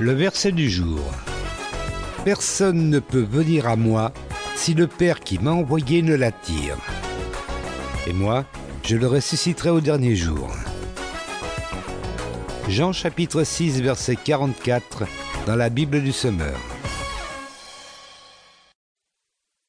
Le 0.00 0.12
verset 0.12 0.52
du 0.52 0.68
jour. 0.68 1.00
Personne 2.24 2.90
ne 2.90 2.98
peut 2.98 3.26
venir 3.28 3.68
à 3.68 3.76
moi 3.76 4.12
si 4.56 4.74
le 4.74 4.86
Père 4.86 5.20
qui 5.20 5.38
m'a 5.38 5.52
envoyé 5.52 6.02
ne 6.02 6.14
l'attire. 6.14 6.76
Et 8.06 8.12
moi, 8.12 8.44
je 8.84 8.96
le 8.96 9.06
ressusciterai 9.06 9.70
au 9.70 9.80
dernier 9.80 10.16
jour. 10.16 10.50
Jean 12.68 12.92
chapitre 12.92 13.44
6 13.44 13.82
verset 13.82 14.16
44 14.16 15.04
dans 15.46 15.56
la 15.56 15.68
Bible 15.68 16.00
du 16.02 16.12
Semeur. 16.12 16.71